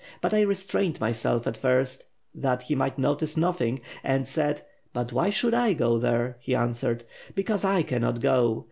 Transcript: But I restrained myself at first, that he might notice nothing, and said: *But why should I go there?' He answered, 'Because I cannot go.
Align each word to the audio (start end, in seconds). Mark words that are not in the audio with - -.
But 0.19 0.33
I 0.33 0.41
restrained 0.41 0.99
myself 0.99 1.45
at 1.45 1.55
first, 1.55 2.05
that 2.33 2.63
he 2.63 2.73
might 2.73 2.97
notice 2.97 3.37
nothing, 3.37 3.81
and 4.03 4.27
said: 4.27 4.63
*But 4.93 5.13
why 5.13 5.29
should 5.29 5.53
I 5.53 5.73
go 5.73 5.99
there?' 5.99 6.37
He 6.39 6.55
answered, 6.55 7.03
'Because 7.35 7.63
I 7.63 7.83
cannot 7.83 8.19
go. 8.19 8.59